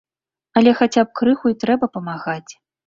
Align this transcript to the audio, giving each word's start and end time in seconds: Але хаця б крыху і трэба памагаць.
Але 0.61 0.71
хаця 0.81 1.03
б 1.11 1.15
крыху 1.21 1.45
і 1.55 1.59
трэба 1.67 1.95
памагаць. 2.01 2.49